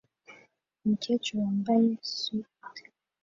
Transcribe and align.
Umukecuru 0.81 1.37
wambaye 1.45 1.83
swater 2.13 2.85